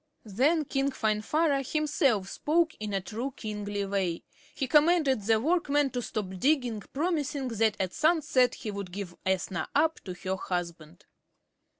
Then 0.25 0.65
King 0.65 0.89
Finvarra 0.89 1.61
himself 1.61 2.27
spoke, 2.27 2.73
in 2.79 2.91
a 2.95 3.01
true 3.01 3.35
kingly 3.37 3.85
way. 3.85 4.23
He 4.55 4.65
commanded 4.67 5.21
the 5.21 5.39
workmen 5.39 5.91
to 5.91 6.01
stop 6.01 6.39
digging, 6.39 6.81
promising 6.91 7.49
that 7.49 7.77
at 7.79 7.93
sunset 7.93 8.55
he 8.55 8.71
would 8.71 8.91
give 8.91 9.15
Ethna 9.27 9.69
up 9.75 9.99
to 10.05 10.15
her 10.15 10.37
husband. 10.37 11.05